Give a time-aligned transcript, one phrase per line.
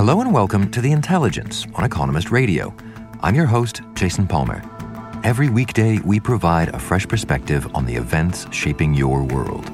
[0.00, 2.74] Hello and welcome to The Intelligence on Economist Radio.
[3.20, 4.62] I'm your host, Jason Palmer.
[5.24, 9.66] Every weekday, we provide a fresh perspective on the events shaping your world.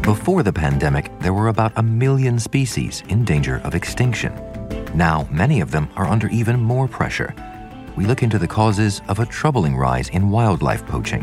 [0.00, 4.32] Before the pandemic, there were about a million species in danger of extinction.
[4.94, 7.34] Now, many of them are under even more pressure.
[7.98, 11.22] We look into the causes of a troubling rise in wildlife poaching.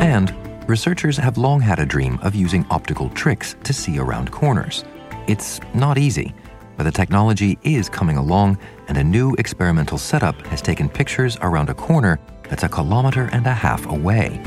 [0.00, 0.32] And
[0.66, 4.84] researchers have long had a dream of using optical tricks to see around corners.
[5.26, 6.34] It's not easy,
[6.76, 11.68] but the technology is coming along, and a new experimental setup has taken pictures around
[11.68, 14.40] a corner that's a kilometer and a half away.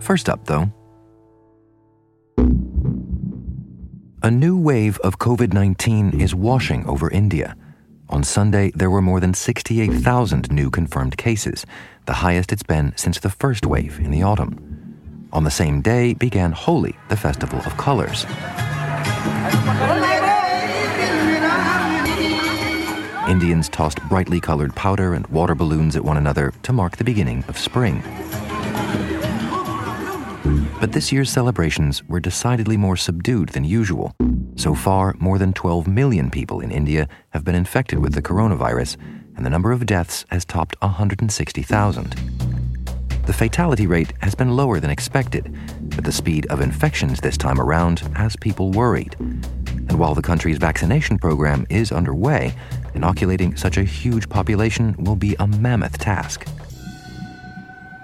[0.00, 0.72] First up, though,
[4.22, 7.56] a new wave of COVID 19 is washing over India.
[8.10, 11.64] On Sunday, there were more than 68,000 new confirmed cases,
[12.04, 15.28] the highest it's been since the first wave in the autumn.
[15.32, 18.26] On the same day began Holi, the festival of colors.
[23.28, 27.44] Indians tossed brightly colored powder and water balloons at one another to mark the beginning
[27.48, 28.02] of spring.
[30.80, 34.14] But this year's celebrations were decidedly more subdued than usual.
[34.56, 38.96] So far, more than 12 million people in India have been infected with the coronavirus,
[39.36, 42.14] and the number of deaths has topped 160,000.
[43.26, 45.54] The fatality rate has been lower than expected,
[45.94, 49.16] but the speed of infections this time around has people worried.
[49.20, 52.54] And while the country's vaccination program is underway,
[52.94, 56.46] inoculating such a huge population will be a mammoth task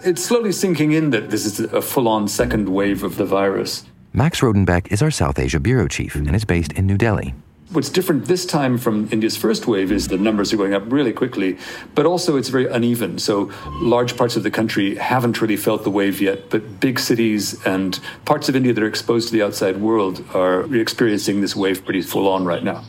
[0.07, 3.85] it's slowly sinking in that this is a full on second wave of the virus.
[4.13, 7.35] Max Rodenbeck is our South Asia bureau chief and is based in New Delhi.
[7.71, 11.13] What's different this time from India's first wave is the numbers are going up really
[11.13, 11.59] quickly,
[11.97, 13.19] but also it's very uneven.
[13.19, 13.51] So
[13.81, 17.99] large parts of the country haven't really felt the wave yet, but big cities and
[18.25, 22.03] parts of India that are exposed to the outside world are experiencing this wave pretty
[22.03, 22.85] full on right now.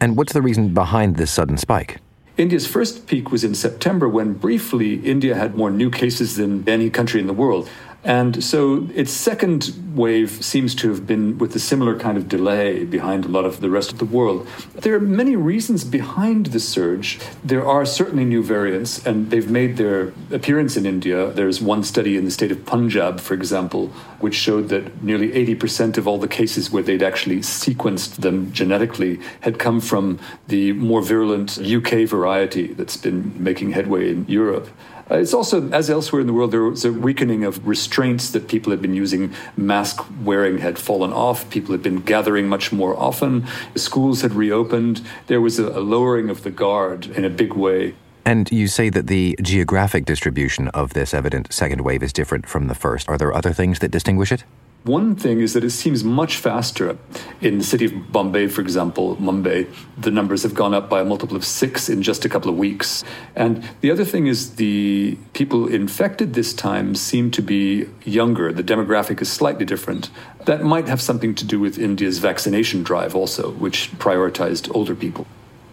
[0.00, 2.00] And what's the reason behind this sudden spike?
[2.36, 6.90] India's first peak was in September when briefly India had more new cases than any
[6.90, 7.66] country in the world.
[8.06, 12.84] And so its second wave seems to have been with a similar kind of delay
[12.84, 14.46] behind a lot of the rest of the world.
[14.74, 17.18] There are many reasons behind the surge.
[17.42, 21.32] There are certainly new variants, and they've made their appearance in India.
[21.32, 23.88] There's one study in the state of Punjab, for example,
[24.20, 29.18] which showed that nearly 80% of all the cases where they'd actually sequenced them genetically
[29.40, 34.68] had come from the more virulent UK variety that's been making headway in Europe.
[35.10, 38.48] Uh, it's also, as elsewhere in the world, there was a weakening of restraints that
[38.48, 39.32] people had been using.
[39.56, 41.48] Mask wearing had fallen off.
[41.48, 43.46] People had been gathering much more often.
[43.76, 45.02] Schools had reopened.
[45.28, 47.94] There was a, a lowering of the guard in a big way.
[48.24, 52.66] And you say that the geographic distribution of this evident second wave is different from
[52.66, 53.08] the first.
[53.08, 54.42] Are there other things that distinguish it?
[54.86, 56.96] One thing is that it seems much faster.
[57.40, 61.04] In the city of Bombay, for example, Mumbai, the numbers have gone up by a
[61.04, 63.02] multiple of six in just a couple of weeks.
[63.34, 68.52] And the other thing is the people infected this time seem to be younger.
[68.52, 70.08] The demographic is slightly different.
[70.44, 75.26] That might have something to do with India's vaccination drive also, which prioritized older people.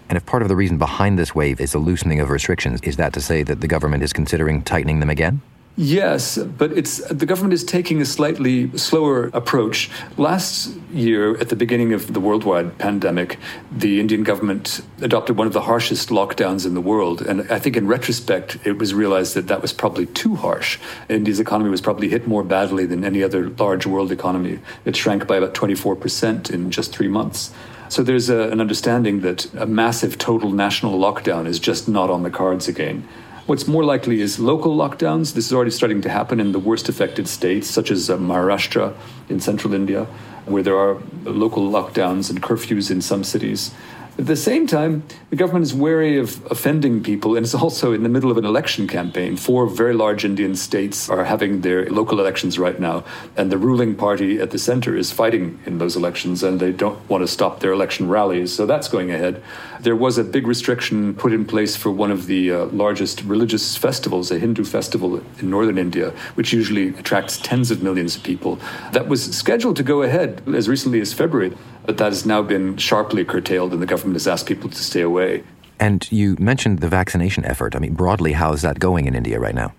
[0.10, 2.98] And if part of the reason behind this wave is the loosening of restrictions, is
[2.98, 5.44] that to say that the government is considering tightening them again?
[5.76, 9.90] Yes, but it's the government is taking a slightly slower approach.
[10.18, 13.40] Last year, at the beginning of the worldwide pandemic,
[13.72, 17.76] the Indian government adopted one of the harshest lockdowns in the world, and I think
[17.76, 20.78] in retrospect, it was realized that that was probably too harsh.
[21.10, 24.60] India's economy was probably hit more badly than any other large world economy.
[24.86, 27.52] It shrank by about twenty four percent in just three months.
[27.90, 32.22] So there's a, an understanding that a massive total national lockdown is just not on
[32.22, 33.08] the cards again.
[33.46, 35.34] What's more likely is local lockdowns.
[35.34, 38.96] This is already starting to happen in the worst affected states, such as uh, Maharashtra
[39.28, 40.06] in central India,
[40.46, 43.72] where there are local lockdowns and curfews in some cities.
[44.16, 45.02] At the same time,
[45.32, 48.46] the government is wary of offending people, and it's also in the middle of an
[48.46, 49.38] election campaign.
[49.38, 53.04] Four very large Indian states are having their local elections right now,
[53.36, 57.00] and the ruling party at the center is fighting in those elections, and they don't
[57.10, 58.54] want to stop their election rallies.
[58.54, 59.42] So that's going ahead.
[59.80, 63.76] There was a big restriction put in place for one of the uh, largest religious
[63.76, 68.60] festivals, a Hindu festival in northern India, which usually attracts tens of millions of people.
[68.92, 71.54] That was scheduled to go ahead as recently as February
[71.86, 75.02] but that has now been sharply curtailed, and the government has asked people to stay
[75.02, 75.44] away.
[75.80, 77.76] And you mentioned the vaccination effort.
[77.76, 79.74] I mean, broadly, how is that going in India right now?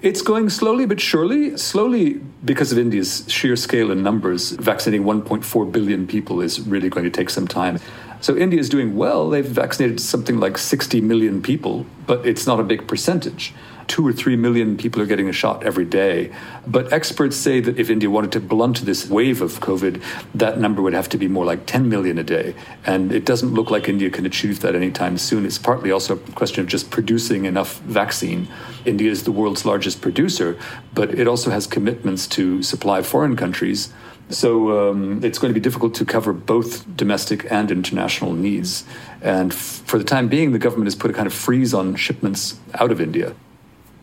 [0.00, 1.56] It's going slowly but surely.
[1.56, 7.04] Slowly, because of India's sheer scale and numbers, vaccinating 1.4 billion people is really going
[7.04, 7.80] to take some time.
[8.20, 9.30] So India is doing well.
[9.30, 13.54] They've vaccinated something like 60 million people, but it's not a big percentage
[13.88, 16.32] two or three million people are getting a shot every day.
[16.66, 20.02] But experts say that if India wanted to blunt this wave of COVID,
[20.34, 22.54] that number would have to be more like 10 million a day.
[22.86, 25.46] And it doesn't look like India can achieve that anytime soon.
[25.46, 28.48] It's partly also a question of just producing enough vaccine.
[28.84, 30.58] India is the world's largest producer,
[30.94, 33.92] but it also has commitments to supply foreign countries.
[34.30, 38.84] So um, it's going to be difficult to cover both domestic and international needs.
[39.20, 41.94] And f- for the time being, the government has put a kind of freeze on
[41.96, 43.34] shipments out of India.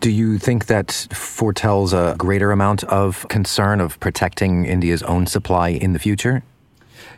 [0.01, 5.69] Do you think that foretells a greater amount of concern of protecting India's own supply
[5.69, 6.41] in the future?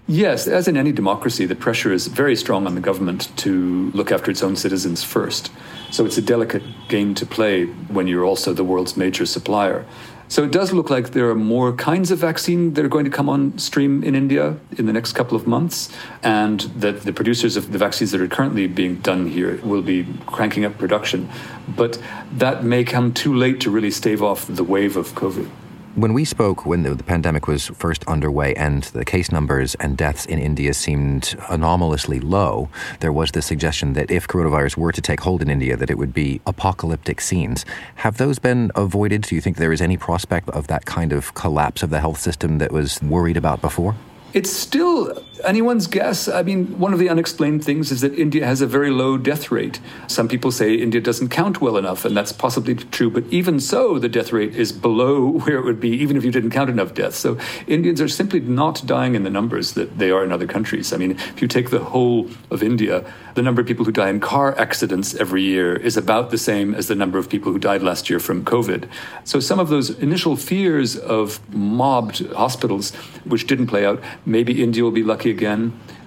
[0.06, 4.12] Yes, as in any democracy, the pressure is very strong on the government to look
[4.12, 5.50] after its own citizens first.
[5.92, 9.86] So it's a delicate game to play when you're also the world's major supplier.
[10.34, 13.12] So it does look like there are more kinds of vaccine that are going to
[13.12, 15.90] come on stream in India in the next couple of months,
[16.24, 20.08] and that the producers of the vaccines that are currently being done here will be
[20.26, 21.30] cranking up production.
[21.68, 22.02] But
[22.32, 25.48] that may come too late to really stave off the wave of COVID.
[25.96, 29.96] When we spoke when the, the, pandemic was first underway and the case numbers and
[29.96, 32.70] deaths in India seemed anomalously low,
[33.00, 36.00] there was the suggestion that if coronavirus were to take hold in India, that it
[36.00, 37.64] would be apocalyptic scenes.
[37.98, 39.22] Have those been avoided?
[39.22, 42.20] Do you think there is any prospect of that kind of collapse of the health
[42.20, 43.96] system that was worried about before?
[44.34, 46.28] It's still anyone's guess.
[46.28, 49.52] I mean, one of the unexplained things is that India has a very low death
[49.52, 49.80] rate.
[50.08, 53.10] Some people say India doesn't count well enough, and that's possibly true.
[53.10, 56.32] But even so, the death rate is below where it would be, even if you
[56.32, 57.18] didn't count enough deaths.
[57.18, 57.38] So
[57.68, 60.94] Indians are simply not dying in the numbers that they are in other countries.
[60.94, 63.06] I mean, if you take the whole of India,
[63.36, 66.74] the number of people who die in car accidents every year is about the same
[66.76, 68.88] as the number of people who died last year from COVID.
[69.24, 72.92] So some of those initial fears of mobbed hospitals,
[73.26, 75.62] which didn't play out, maybe India will be lucky again.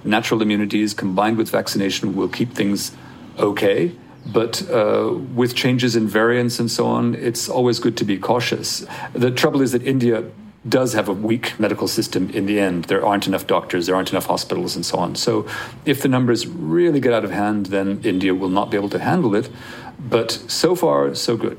[0.04, 2.92] Natural immunities combined with vaccination will keep things
[3.38, 3.92] okay.
[4.26, 8.68] But uh, with changes in variants and so on, it's always good to be cautious.
[9.12, 10.24] The trouble is that India
[10.68, 12.86] does have a weak medical system in the end.
[12.86, 15.14] There aren't enough doctors, there aren't enough hospitals, and so on.
[15.14, 15.46] So,
[15.84, 18.98] if the numbers really get out of hand, then India will not be able to
[18.98, 19.48] handle it.
[19.98, 21.58] But so far, so good.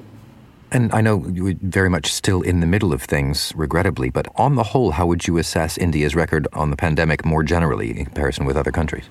[0.71, 4.55] And I know you're very much still in the middle of things, regrettably, but on
[4.55, 8.45] the whole, how would you assess India's record on the pandemic more generally in comparison
[8.45, 9.05] with other countries?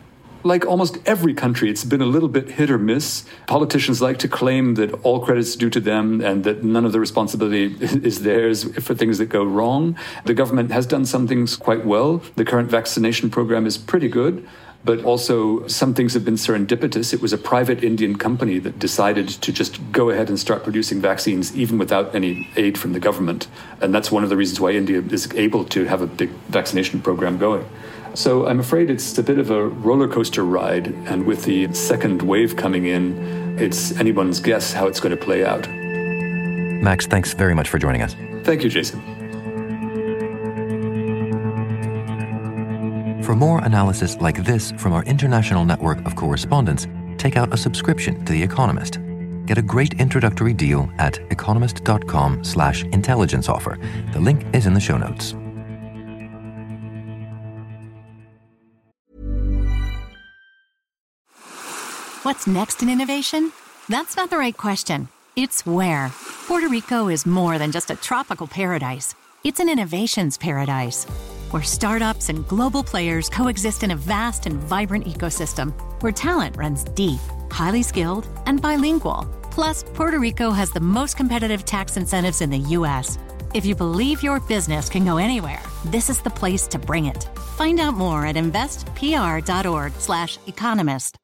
[0.46, 3.24] like almost every country, it's been a little bit hit or miss.
[3.46, 7.00] Politicians like to claim that all credit's due to them and that none of the
[7.00, 9.98] responsibility is theirs for things that go wrong.
[10.24, 12.22] The government has done some things quite well.
[12.36, 14.46] The current vaccination program is pretty good
[14.86, 17.12] but also some things have been serendipitous.
[17.12, 21.00] It was a private Indian company that decided to just go ahead and start producing
[21.00, 23.48] vaccines even without any aid from the government.
[23.80, 27.02] And that's one of the reasons why India is able to have a big vaccination
[27.02, 27.68] program going.
[28.14, 32.22] So I'm afraid it's a bit of a roller coaster ride, and with the second
[32.22, 35.68] wave coming in, it's anyone's guess how it's going to play out.
[35.68, 38.14] Max, thanks very much for joining us.
[38.44, 39.15] Thank you, Jason.
[43.26, 46.86] For more analysis like this from our international network of correspondents,
[47.18, 49.00] take out a subscription to The Economist.
[49.46, 53.80] Get a great introductory deal at economist.com slash intelligence offer.
[54.12, 55.34] The link is in the show notes.
[62.22, 63.50] What's next in innovation?
[63.88, 65.08] That's not the right question.
[65.34, 66.12] It's where.
[66.46, 69.16] Puerto Rico is more than just a tropical paradise.
[69.42, 71.06] It's an innovations paradise
[71.52, 75.72] where startups and global players coexist in a vast and vibrant ecosystem
[76.02, 79.26] where talent runs deep, highly skilled, and bilingual.
[79.50, 83.18] Plus, Puerto Rico has the most competitive tax incentives in the U.S.
[83.54, 87.24] If you believe your business can go anywhere, this is the place to bring it.
[87.56, 91.16] Find out more at investpr.org/slash economist.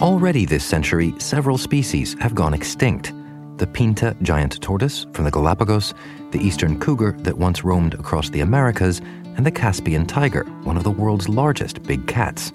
[0.00, 3.12] Already this century, several species have gone extinct.
[3.58, 5.94] The Pinta giant tortoise from the Galapagos,
[6.30, 9.00] the eastern cougar that once roamed across the Americas,
[9.36, 12.52] and the Caspian tiger, one of the world's largest big cats.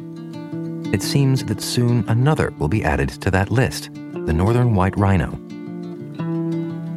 [0.94, 5.32] It seems that soon another will be added to that list the northern white rhino.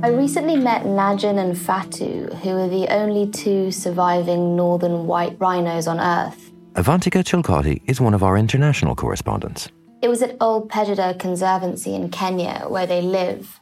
[0.02, 5.86] I recently met Najin and Fatu, who are the only two surviving northern white rhinos
[5.86, 6.52] on Earth.
[6.74, 9.70] Avantika Chilkoti is one of our international correspondents.
[10.02, 13.60] It was at Ol Pejeta Conservancy in Kenya where they live.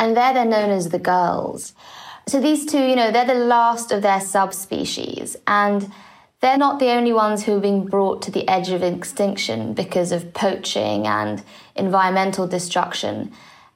[0.00, 1.74] And there they're known as the girls.
[2.26, 5.36] So these two, you know, they're the last of their subspecies.
[5.46, 5.92] And
[6.40, 10.10] they're not the only ones who are being brought to the edge of extinction because
[10.10, 11.42] of poaching and
[11.76, 13.30] environmental destruction.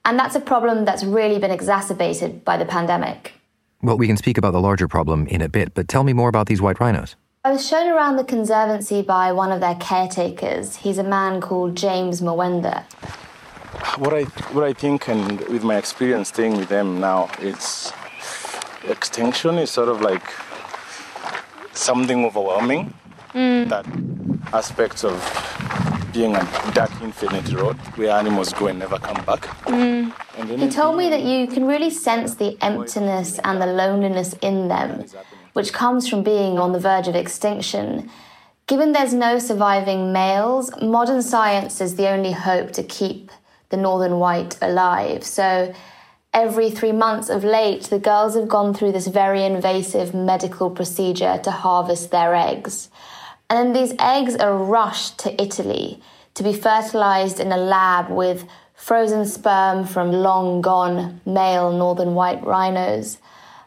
[0.07, 3.35] And that's a problem that's really been exacerbated by the pandemic.
[3.83, 6.31] Well, we can speak about the larger problem in a bit, but tell me more
[6.31, 7.17] about these white rhinos.
[7.45, 10.77] I was shown around the conservancy by one of their caretakers.
[10.77, 12.85] He's a man called James Mwenda.
[13.99, 17.93] What I what I think, and with my experience staying with them now, it's
[18.89, 20.23] extinction is sort of like
[21.73, 22.93] something overwhelming.
[23.35, 23.69] Mm.
[23.69, 23.87] That
[24.53, 25.15] aspects of
[26.13, 29.43] being a dark infinity road where animals go and never come back.
[29.67, 30.13] Mm.
[30.59, 35.05] He told me that you can really sense the emptiness and the loneliness in them,
[35.53, 38.11] which comes from being on the verge of extinction.
[38.67, 43.31] Given there's no surviving males, modern science is the only hope to keep
[43.71, 45.25] the northern white alive.
[45.25, 45.75] So
[46.33, 51.39] every three months of late, the girls have gone through this very invasive medical procedure
[51.45, 52.91] to harvest their eggs.
[53.49, 56.01] And then these eggs are rushed to Italy
[56.35, 62.45] to be fertilized in a lab with frozen sperm from long gone male northern white
[62.45, 63.19] rhinos.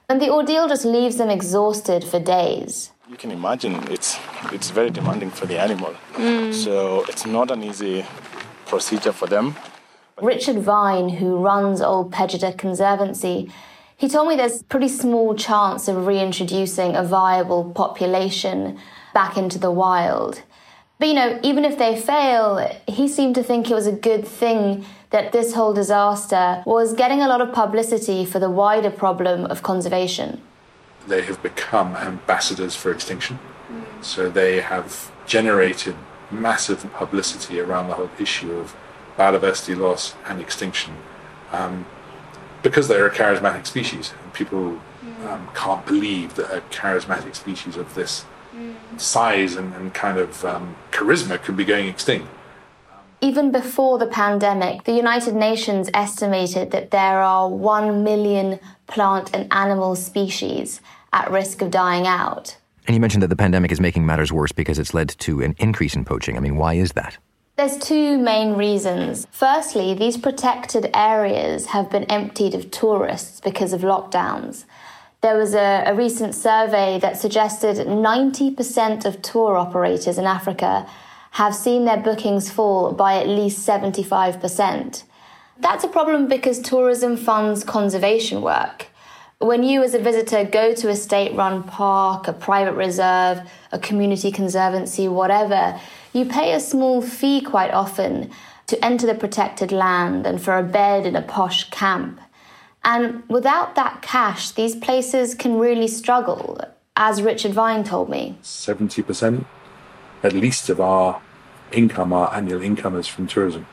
[0.09, 2.91] And the ordeal just leaves them exhausted for days.
[3.09, 4.19] You can imagine it's
[4.51, 5.95] it's very demanding for the animal.
[6.13, 6.53] Mm.
[6.53, 8.05] So it's not an easy
[8.65, 9.55] procedure for them.
[10.21, 13.51] Richard Vigne, who runs Ol Pejeta Conservancy,
[13.95, 18.79] he told me there's pretty small chance of reintroducing a viable population
[19.13, 20.41] back into the wild.
[20.97, 24.27] But you know, even if they fail, he seemed to think it was a good
[24.27, 29.45] thing that this whole disaster was getting a lot of publicity for the wider problem
[29.45, 30.41] of conservation.
[31.07, 33.39] They have become ambassadors for extinction.
[34.01, 35.95] So they have generated
[36.31, 38.75] massive publicity around the whole issue of
[39.17, 40.93] biodiversity loss and extinction
[41.51, 41.85] um,
[42.63, 44.13] because they're a charismatic species.
[44.23, 44.79] And people
[45.25, 48.25] um, can't believe that a charismatic species of this
[48.97, 52.27] size and, and kind of um, charisma could be going extinct.
[53.19, 59.51] Even before the pandemic, the United Nations estimated that there are 1 million plant and
[59.51, 60.81] animal species
[61.13, 62.57] at risk of dying out.
[62.85, 65.55] And you mentioned that the pandemic is making matters worse because it's led to an
[65.57, 66.37] increase in poaching.
[66.37, 67.17] I mean, why is that?
[67.57, 69.25] There's two main reasons.
[69.31, 74.65] Firstly, these protected areas have been emptied of tourists because of lockdowns.
[75.21, 80.87] There was a, a recent survey that suggested 90% of tour operators in Africa
[81.31, 85.03] have seen their bookings fall by at least 75%.
[85.57, 88.85] That's a problem because tourism funds conservation work.
[89.39, 93.41] When you, as a visitor, go to a state run park, a private reserve,
[93.71, 95.79] a community conservancy, whatever,
[96.11, 98.31] you pay a small fee quite often
[98.65, 102.19] to enter the protected land and for a bed in a posh camp.
[102.83, 106.59] And without that cash, these places can really struggle,
[106.95, 108.39] as Richard Vigne told me.
[108.41, 109.45] 70%
[110.23, 111.21] at least of our
[111.71, 113.67] income, our annual income, is from tourism.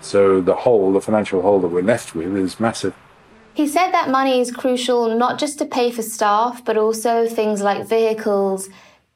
[0.00, 2.94] So the hole, the financial hole that we're left with, is massive.
[3.58, 7.60] He said that money is crucial not just to pay for staff, but also things
[7.60, 8.68] like vehicles,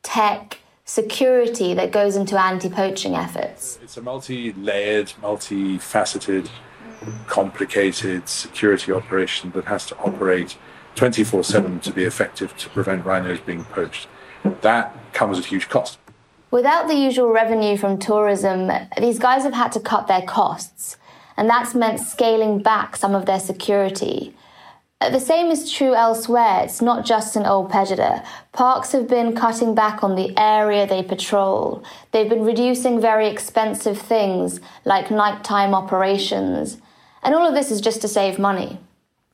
[0.03, 3.79] tech, security that goes into anti poaching efforts.
[3.85, 6.51] It's a multi layered, multi-faceted
[7.29, 10.59] complicated security operation that has to operate
[10.97, 14.09] 24 7 to be effective to prevent rhinos being poached.
[14.63, 16.01] That comes at huge cost.
[16.51, 20.97] Without the usual revenue from tourism, these guys have had to cut their costs,
[21.43, 24.33] and that's meant scaling back some of their security.
[25.01, 26.61] Uh, the same is true elsewhere.
[26.63, 28.25] It's not just in Ol Pejeta.
[28.53, 31.83] Parks have been cutting back on the area they patrol.
[32.13, 36.79] They've been reducing very expensive things like nighttime operations.
[37.25, 38.79] And all of this is just to save money.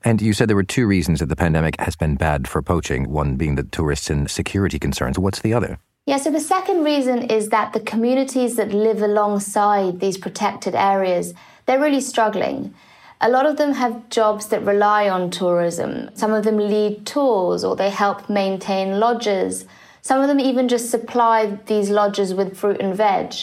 [0.03, 3.11] And you said there were two reasons that the pandemic has been bad for poaching,
[3.11, 5.19] one being the tourists and security concerns.
[5.19, 5.77] What's the other?
[6.09, 11.35] Yeah, so the second reason is that the communities that live alongside these protected areas,
[11.69, 12.73] they're really struggling.
[13.21, 16.09] A lot of them have jobs that rely on tourism.
[16.15, 19.65] Some of them lead tours or they help maintain lodges.
[20.01, 23.35] Some of them even just supply these lodges with fruit and veg.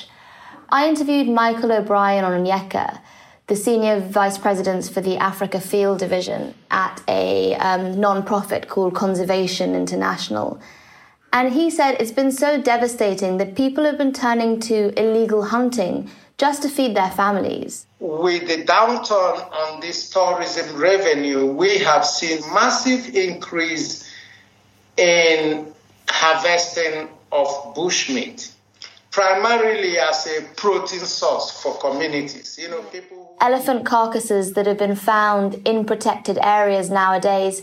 [0.71, 2.99] I interviewed Michael O'Brien on Onyeka,
[3.47, 8.97] the senior vice president for the Africa Field Division at a um, non profit called
[8.97, 10.61] Conservation International.
[11.33, 16.11] And he said it's been so devastating that people have been turning to illegal hunting
[16.39, 17.86] just to feed their families.
[17.99, 24.07] With the downturn on this tourism revenue, we have seen massive increase
[24.99, 25.73] in
[26.09, 28.53] harvesting of bushmeat,
[29.11, 32.59] primarily as a protein source for communities.
[32.61, 37.63] You know, people elephant carcasses that have been found in protected areas nowadays,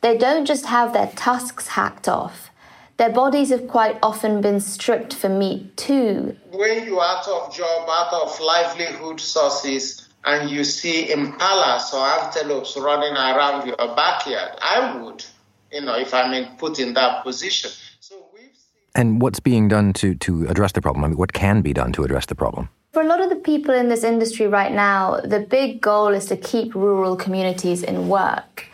[0.00, 2.51] they don't just have their tusks hacked off
[2.96, 6.36] their bodies have quite often been stripped for meat too.
[6.50, 12.76] When you're out of job, out of livelihood sources, and you see impalas or antelopes
[12.76, 15.24] running around your backyard, I would,
[15.72, 17.72] you know, if I'm put in that position.
[17.98, 18.84] So we've seen...
[18.94, 21.04] And what's being done to, to address the problem?
[21.04, 22.68] I mean, what can be done to address the problem?
[22.92, 26.26] For a lot of the people in this industry right now, the big goal is
[26.26, 28.66] to keep rural communities in work.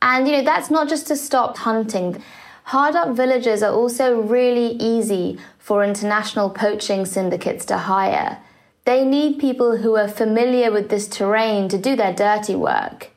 [0.00, 2.22] And, you know, that's not just to stop hunting.
[2.64, 8.38] Hard up villages are also really easy for international poaching syndicates to hire.
[8.86, 13.10] They need people who are familiar with this terrain to do their dirty work.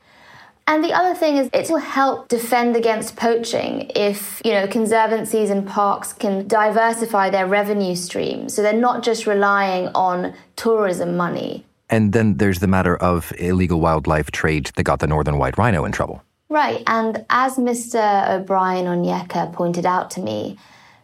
[0.68, 5.50] And the other thing is it will help defend against poaching if, you know, conservancies
[5.50, 11.66] and parks can diversify their revenue stream so they're not just relying on tourism money.
[11.90, 15.86] And then there's the matter of illegal wildlife trade that got the northern white rhino
[15.86, 16.22] in trouble.
[16.50, 18.30] Right, and as Mr.
[18.30, 20.58] O'Brien Onyeka pointed out to me,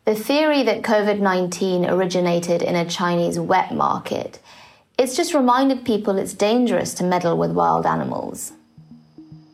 [0.05, 4.39] the theory that COVID 19 originated in a Chinese wet market,
[4.97, 8.53] it's just reminded people it's dangerous to meddle with wild animals.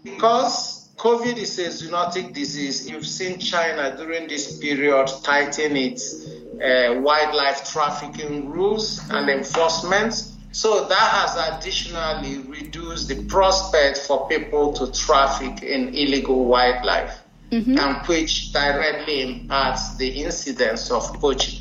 [0.04, 6.28] Because COVID is a zoonotic disease, you've seen China during this period tighten its
[6.64, 10.14] uh, wildlife trafficking rules and enforcement
[10.52, 17.20] so that has additionally reduced the prospect for people to traffic in illegal wildlife,
[17.52, 17.78] mm-hmm.
[17.78, 21.60] and which directly impacts the incidence of poaching.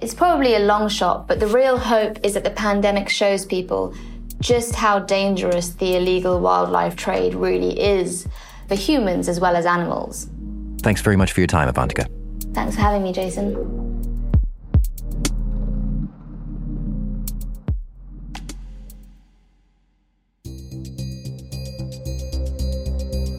[0.00, 3.94] It's probably a long shot, but the real hope is that the pandemic shows people
[4.40, 8.28] just how dangerous the illegal wildlife trade really is
[8.68, 10.28] for humans as well as animals.
[10.82, 12.06] Thanks very much for your time, Avantika.
[12.52, 13.85] Thanks for having me, Jason.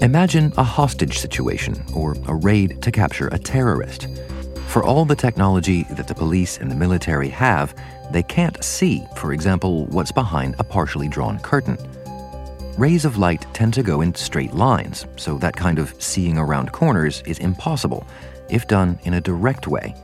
[0.02, 4.08] Imagine a hostage situation or a raid to capture a terrorist.
[4.68, 7.74] For all the technology that the police and the military have,
[8.12, 11.78] they can't see, for example, what's behind a partially drawn curtain.
[12.78, 16.72] Rays of light tend to go in straight lines, so that kind of seeing around
[16.72, 18.06] corners is impossible
[18.52, 19.96] if done in a direct way.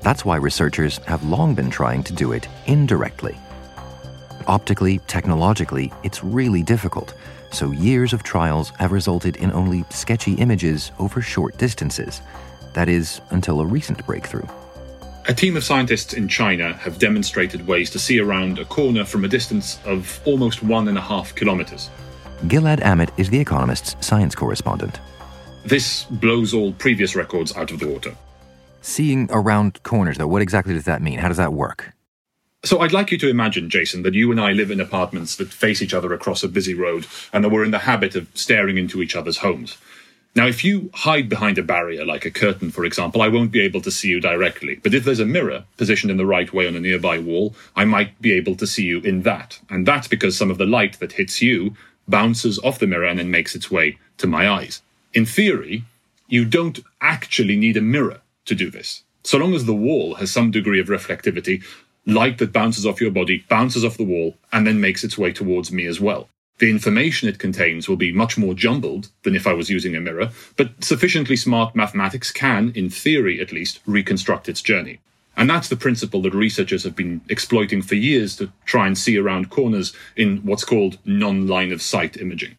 [0.00, 3.36] That's why researchers have long been trying to do it indirectly.
[4.46, 7.12] Optically, technologically, it's really difficult
[7.56, 12.20] so years of trials have resulted in only sketchy images over short distances.
[12.74, 14.46] That is, until a recent breakthrough.
[15.28, 19.24] A team of scientists in China have demonstrated ways to see around a corner from
[19.24, 21.88] a distance of almost one and a half kilometers.
[22.46, 25.00] Gilead Amit is The Economist's science correspondent.
[25.64, 28.14] This blows all previous records out of the water.
[28.82, 31.18] Seeing around corners, though, what exactly does that mean?
[31.18, 31.95] How does that work?
[32.64, 35.52] So I'd like you to imagine, Jason, that you and I live in apartments that
[35.52, 38.76] face each other across a busy road and that we're in the habit of staring
[38.76, 39.78] into each other's homes.
[40.34, 43.62] Now, if you hide behind a barrier, like a curtain, for example, I won't be
[43.62, 44.74] able to see you directly.
[44.74, 47.86] But if there's a mirror positioned in the right way on a nearby wall, I
[47.86, 49.58] might be able to see you in that.
[49.70, 51.74] And that's because some of the light that hits you
[52.08, 54.82] bounces off the mirror and then makes its way to my eyes.
[55.14, 55.84] In theory,
[56.28, 59.04] you don't actually need a mirror to do this.
[59.22, 61.64] So long as the wall has some degree of reflectivity,
[62.06, 65.32] light that bounces off your body bounces off the wall and then makes its way
[65.32, 66.28] towards me as well.
[66.58, 70.00] The information it contains will be much more jumbled than if I was using a
[70.00, 75.00] mirror, but sufficiently smart mathematics can, in theory at least, reconstruct its journey.
[75.36, 79.18] And that's the principle that researchers have been exploiting for years to try and see
[79.18, 82.56] around corners in what's called non line of sight imaging.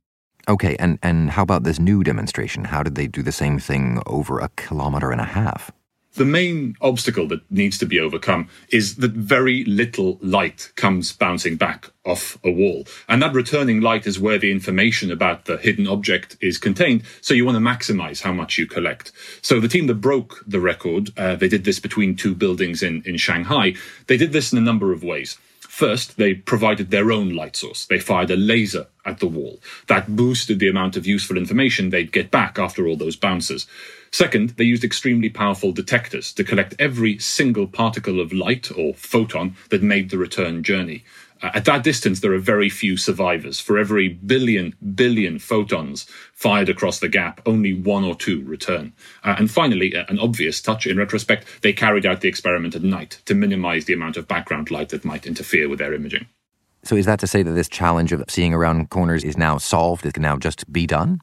[0.47, 2.65] Okay, and, and how about this new demonstration?
[2.65, 5.71] How did they do the same thing over a kilometer and a half?
[6.17, 11.57] The main obstacle that needs to be overcome is that very little light comes bouncing
[11.57, 12.87] back off a wall.
[13.07, 17.03] And that returning light is where the information about the hidden object is contained.
[17.21, 19.11] So you want to maximize how much you collect.
[19.43, 23.03] So the team that broke the record, uh, they did this between two buildings in,
[23.05, 23.75] in Shanghai.
[24.07, 25.37] They did this in a number of ways.
[25.77, 27.85] First, they provided their own light source.
[27.85, 29.59] They fired a laser at the wall.
[29.85, 33.67] That boosted the amount of useful information they'd get back after all those bounces.
[34.11, 39.55] Second, they used extremely powerful detectors to collect every single particle of light or photon
[39.69, 41.03] that made the return journey.
[41.41, 43.59] At that distance, there are very few survivors.
[43.59, 48.93] For every billion, billion photons fired across the gap, only one or two return.
[49.23, 53.21] Uh, and finally, an obvious touch in retrospect, they carried out the experiment at night
[53.25, 56.27] to minimize the amount of background light that might interfere with their imaging.
[56.83, 60.05] So, is that to say that this challenge of seeing around corners is now solved?
[60.05, 61.19] It can now just be done?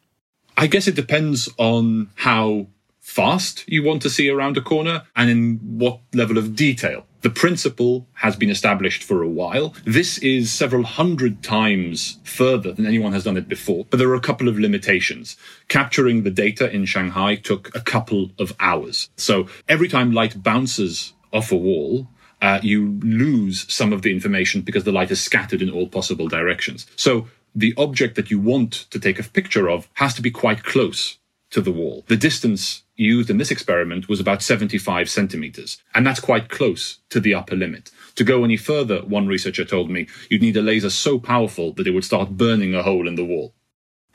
[0.56, 2.68] I guess it depends on how
[3.00, 7.06] fast you want to see around a corner and in what level of detail.
[7.24, 9.74] The principle has been established for a while.
[9.86, 14.14] This is several hundred times further than anyone has done it before, but there are
[14.14, 15.38] a couple of limitations.
[15.68, 19.08] Capturing the data in Shanghai took a couple of hours.
[19.16, 22.08] So every time light bounces off a wall,
[22.42, 26.28] uh, you lose some of the information because the light is scattered in all possible
[26.28, 26.86] directions.
[26.94, 30.62] So the object that you want to take a picture of has to be quite
[30.62, 31.16] close
[31.52, 32.04] to the wall.
[32.06, 37.20] The distance used in this experiment was about 75 centimeters, and that's quite close to
[37.20, 37.90] the upper limit.
[38.16, 41.86] To go any further, one researcher told me, you'd need a laser so powerful that
[41.86, 43.54] it would start burning a hole in the wall.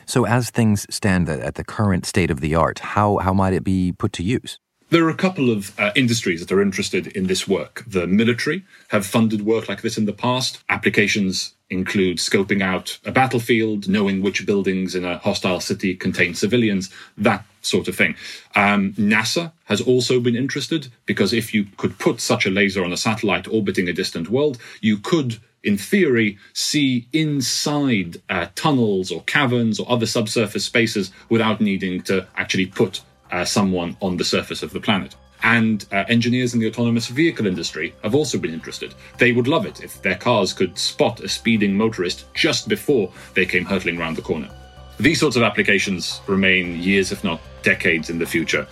[0.05, 3.63] So, as things stand at the current state of the art, how, how might it
[3.63, 4.57] be put to use?
[4.91, 7.83] There are a couple of uh, industries that are interested in this work.
[7.85, 10.63] The military have funded work like this in the past.
[10.67, 16.89] Applications include scoping out a battlefield, knowing which buildings in a hostile city contain civilians,
[17.15, 18.15] that sort of thing.
[18.55, 22.93] Um, NASA has also been interested because if you could put such a laser on
[22.93, 29.21] a satellite orbiting a distant world, you could in theory, see inside uh, tunnels or
[29.23, 34.63] caverns or other subsurface spaces without needing to actually put uh, someone on the surface
[34.63, 35.15] of the planet.
[35.41, 38.93] And uh, engineers in the autonomous vehicle industry have also been interested.
[39.17, 43.45] They would love it if their cars could spot a speeding motorist just before they
[43.45, 44.49] came hurtling around the corner.
[44.99, 48.67] These sorts of applications remain years, if not decades, in the future.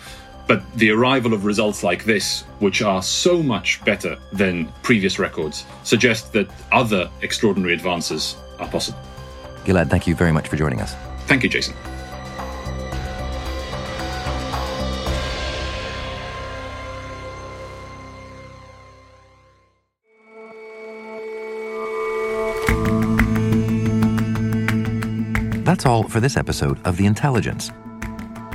[0.46, 5.66] But the arrival of results like this, which are so much better than previous records,
[5.84, 9.00] suggest that other extraordinary advances are possible.
[9.64, 10.96] Gilead, thank you very much for joining us.
[11.28, 11.76] Thank you, Jason.
[25.78, 27.70] That's all for this episode of The Intelligence.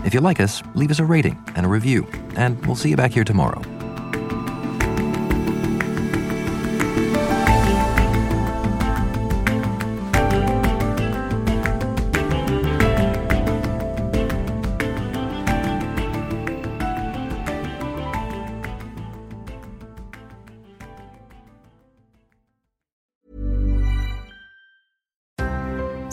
[0.05, 2.05] If you like us, leave us a rating and a review,
[2.35, 3.63] and we'll see you back here tomorrow.